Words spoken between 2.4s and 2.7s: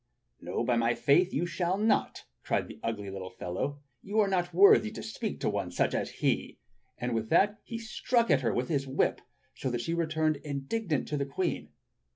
cried